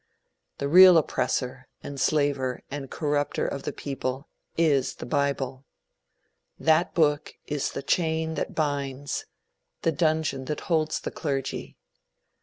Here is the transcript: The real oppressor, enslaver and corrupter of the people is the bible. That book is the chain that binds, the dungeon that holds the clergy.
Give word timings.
The 0.57 0.67
real 0.67 0.97
oppressor, 0.97 1.67
enslaver 1.83 2.63
and 2.71 2.89
corrupter 2.89 3.45
of 3.47 3.61
the 3.61 3.71
people 3.71 4.27
is 4.57 4.95
the 4.95 5.05
bible. 5.05 5.63
That 6.57 6.95
book 6.95 7.35
is 7.45 7.73
the 7.73 7.83
chain 7.83 8.33
that 8.33 8.55
binds, 8.55 9.25
the 9.83 9.91
dungeon 9.91 10.45
that 10.45 10.61
holds 10.61 10.99
the 11.01 11.11
clergy. 11.11 11.77